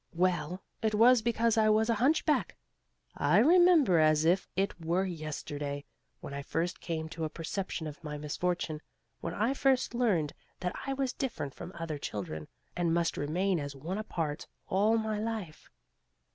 Well, 0.15 0.63
it 0.81 0.95
was 0.95 1.21
because 1.21 1.59
I 1.59 1.69
was 1.69 1.87
a 1.87 1.93
hunchback! 2.01 2.57
I 3.15 3.37
remember 3.37 3.99
as 3.99 4.25
if 4.25 4.47
it 4.55 4.83
were 4.83 5.05
yesterday, 5.05 5.85
when 6.21 6.33
I 6.33 6.41
first 6.41 6.79
came 6.81 7.07
to 7.09 7.23
a 7.23 7.29
perception 7.29 7.85
of 7.85 8.03
my 8.03 8.17
misfortune; 8.17 8.81
when 9.19 9.35
I 9.35 9.53
first 9.53 9.93
learned 9.93 10.33
that 10.61 10.75
I 10.87 10.93
was 10.93 11.13
different 11.13 11.53
from 11.53 11.71
other 11.75 11.99
children, 11.99 12.47
and 12.75 12.95
must 12.95 13.15
remain 13.15 13.59
as 13.59 13.75
one 13.75 13.99
apart, 13.99 14.47
all 14.69 14.97
my 14.97 15.19
life. 15.19 15.69